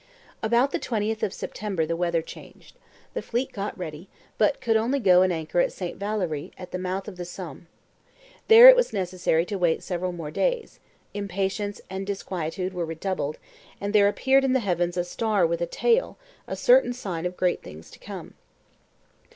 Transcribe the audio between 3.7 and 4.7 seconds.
ready, but